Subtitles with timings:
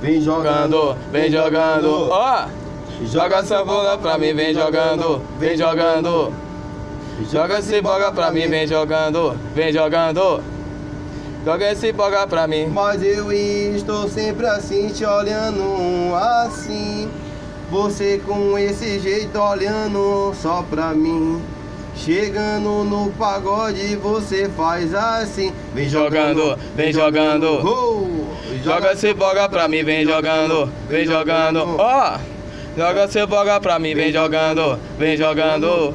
[0.00, 2.46] vem jogando, vem jogando, ó.
[3.04, 6.32] Joga essa bola pra mim, vem jogando, vem jogando.
[7.30, 10.42] Joga esse boga pra mim, vem jogando, vem jogando.
[11.44, 12.66] Joga esse boga pra mim.
[12.66, 17.08] Mas eu estou sempre assim, te olhando assim.
[17.70, 21.40] Você com esse jeito olhando só pra mim.
[22.04, 25.52] Chegando no pagode, você faz assim.
[25.74, 28.26] Vem jogando, vem jogando.
[28.64, 31.76] Joga esse boga pra mim, vem jogando, vem jogando.
[31.78, 32.18] Ó,
[32.74, 35.94] joga esse boga pra mim, vem jogando, vem jogando.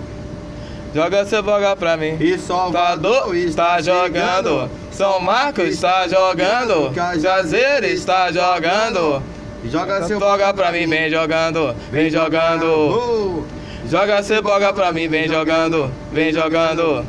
[0.93, 2.17] Joga esse boga pra mim.
[2.19, 4.69] E Salvador Salvador está jogando.
[4.91, 6.93] São Marcos está jogando.
[7.19, 9.23] Jazeiro está jogando.
[9.65, 13.43] Joga seu Boga pra mim, vem jogando, vem jogando.
[13.89, 17.05] Joga esse boga pra mim, vem jogando, vem jogando.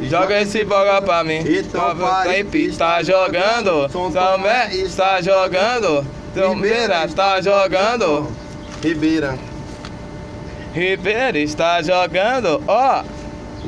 [0.00, 1.38] Joga esse boga pra mim.
[1.46, 1.94] Então,
[2.24, 3.88] Clipe está jogando.
[3.88, 6.04] Tomé está jogando.
[6.34, 8.28] Tomeira está jogando.
[8.82, 9.38] Ribeira.
[10.74, 12.60] Ribeiro está jogando.
[12.66, 13.04] Ó,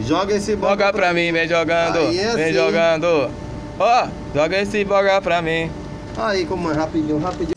[0.00, 2.52] Joga esse boga boga pra mim, vem jogando, é vem assim.
[2.52, 3.30] jogando.
[3.78, 5.70] Ó, joga esse boga pra mim.
[6.18, 7.55] Aí, como é rapidinho, rapidinho.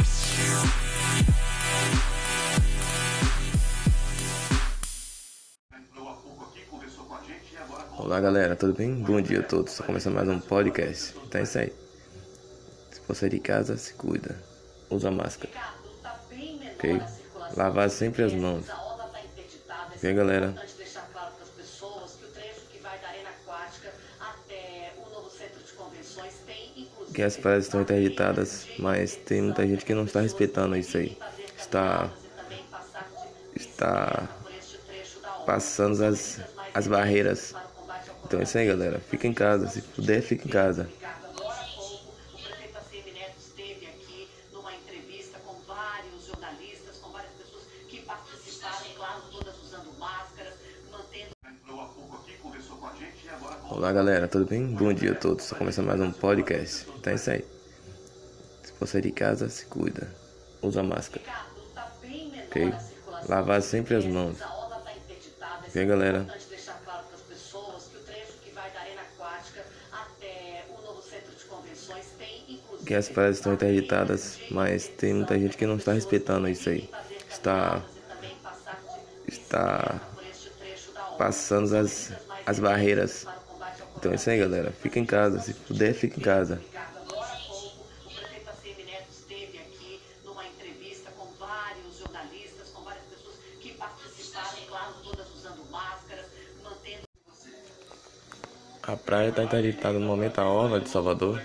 [8.10, 8.96] Olá galera, tudo bem?
[8.96, 9.74] Bom dia a todos.
[9.74, 11.14] Está começando mais um podcast.
[11.28, 11.72] Então é isso aí.
[12.90, 14.36] Se for sair de casa, se cuida.
[14.90, 15.54] Usa máscara.
[16.74, 17.00] Ok?
[17.56, 18.66] Lavar sempre as mãos.
[19.96, 20.56] Ok, galera?
[27.14, 31.16] que as praias estão interditadas, mas tem muita gente que não está respeitando isso aí.
[31.56, 32.10] Está,
[33.56, 34.28] está
[35.46, 36.42] passando as,
[36.74, 37.54] as barreiras.
[38.30, 39.00] Então é isso aí, galera.
[39.00, 39.68] Fica em casa.
[39.68, 40.88] Se puder, fica em casa.
[53.72, 54.68] Olá galera, tudo bem?
[54.76, 55.46] Bom dia a todos.
[55.46, 56.86] Está começando mais um podcast.
[57.00, 57.44] Então é isso aí.
[58.62, 60.08] Se for sair de casa, se cuida.
[60.62, 61.26] Usa máscara.
[61.74, 61.92] tá
[62.46, 62.72] Ok?
[63.28, 64.38] Lavar sempre as mãos.
[65.70, 66.22] Ok, galera?
[66.22, 70.66] importante deixar claro para as pessoas que o trecho que vai da Arena Aquática até
[70.68, 72.39] o novo centro de convenções tem inclusive
[72.86, 76.90] Que as praias estão interditadas, mas tem muita gente que não está respeitando isso aí.
[77.30, 77.84] Está,
[79.28, 80.02] está
[81.18, 82.12] passando as,
[82.46, 83.28] as barreiras.
[83.98, 84.72] Então é isso aí, galera.
[84.72, 85.40] Fica em casa.
[85.40, 86.62] Se puder, fica em casa.
[98.82, 101.40] A praia está interditada no momento, a orla de Salvador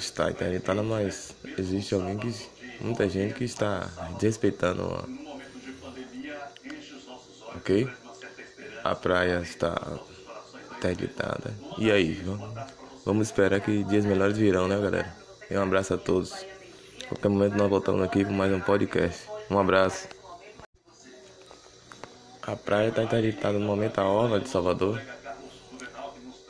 [0.00, 2.32] está interditada, mas existe alguém que.
[2.80, 5.08] muita gente que está desrespeitando.
[7.56, 7.88] Ok?
[8.82, 9.74] A praia está
[10.76, 11.54] interditada.
[11.78, 12.22] E aí,
[13.04, 15.14] vamos, esperar que dias melhores virão, né, galera?
[15.50, 16.32] E um abraço a todos.
[17.08, 19.28] Qualquer momento nós voltamos aqui com mais um podcast.
[19.50, 20.08] Um abraço.
[22.42, 25.00] A praia está interditada no momento, a orla de Salvador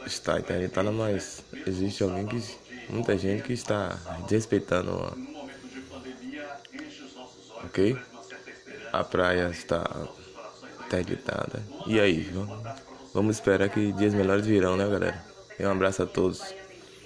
[0.07, 2.70] está interditada, mas existe alguém que.
[2.91, 4.91] Muita gente que está desrespeitando.
[4.93, 5.31] a-
[7.65, 7.97] Ok?
[8.93, 9.85] A praia está
[10.87, 11.63] interditada.
[11.87, 12.59] E aí, vamos,
[13.15, 15.23] vamos esperar que dias melhores virão, né, galera?
[15.59, 16.43] E um abraço a todos.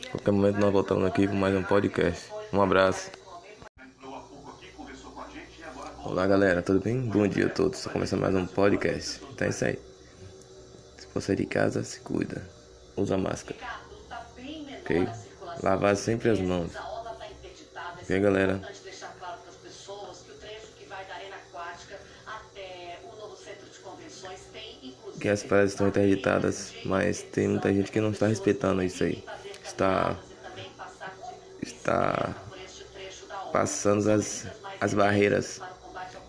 [0.07, 2.31] A qualquer momento nós voltamos aqui com mais um podcast.
[2.53, 3.11] Um abraço.
[6.05, 7.01] Olá galera, tudo bem?
[7.01, 7.81] Bom dia a todos.
[7.81, 9.21] Está começando mais um podcast.
[9.33, 9.79] Então é isso aí.
[10.97, 12.49] Se for sair de casa, se cuida.
[12.97, 13.59] Usa máscara.
[14.83, 15.09] Ok?
[15.63, 16.73] Lavar sempre as mãos.
[16.73, 18.03] está interditada.
[18.03, 18.61] Ok, galera?
[25.25, 29.25] que as praias estão interditadas, mas tem muita gente que não está respeitando isso aí.
[29.65, 30.19] Está,
[31.63, 32.35] está
[33.51, 34.47] passando as,
[34.79, 35.63] as barreiras.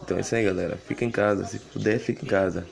[0.02, 0.78] Então é isso aí, galera.
[0.78, 1.44] Fica em casa.
[1.44, 2.66] Se puder, fica em casa.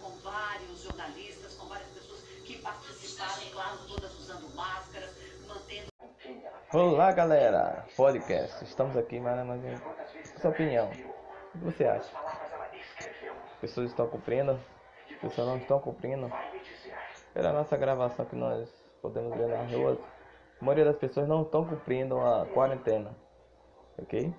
[0.00, 1.88] Com vários jornalistas, com várias
[5.46, 5.90] mantendo
[6.72, 8.64] Olá galera, podcast.
[8.64, 9.80] Estamos aqui uma vez.
[10.40, 10.88] Sua opinião.
[10.88, 12.10] O que você acha?
[13.52, 14.58] As pessoas estão cumprindo?
[15.10, 16.32] As pessoas não estão cumprindo?
[17.34, 18.72] Pela nossa gravação que nós
[19.02, 19.98] podemos ver nas ruas,
[20.58, 23.14] a maioria das pessoas não estão cumprindo a quarentena.
[23.98, 24.34] Ok?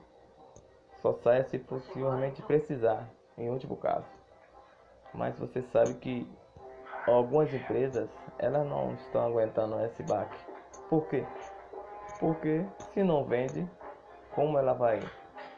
[0.99, 3.07] Só sai se possivelmente precisar,
[3.37, 4.07] em último caso.
[5.13, 6.27] Mas você sabe que
[7.07, 8.09] algumas empresas
[8.39, 10.37] elas não estão aguentando esse baque.
[10.89, 11.25] Por quê?
[12.19, 13.67] Porque se não vende,
[14.33, 14.99] como ela vai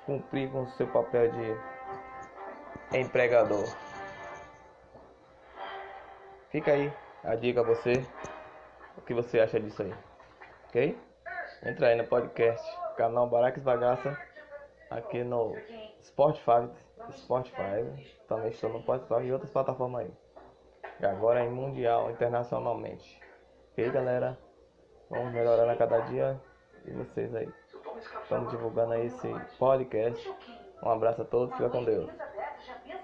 [0.05, 3.65] cumprir com o seu papel de empregador?
[6.49, 8.05] Fica aí a dica a você.
[8.97, 9.93] O que você acha disso aí?
[10.67, 10.97] Ok?
[11.63, 12.65] Entra aí no podcast,
[12.95, 14.17] canal Baraques Bagaça,
[14.89, 15.55] aqui no
[16.03, 16.69] Spotify,
[17.11, 20.26] Spotify, também estou no Spotify e outras plataformas aí.
[20.99, 23.21] E agora em mundial, internacionalmente.
[23.71, 24.37] Ok, galera?
[25.09, 26.41] Vamos melhorando a cada dia
[26.85, 27.47] e vocês aí.
[28.23, 29.27] Estamos divulgando esse
[29.59, 30.33] podcast.
[30.83, 32.09] Um abraço a todos, fica com Deus.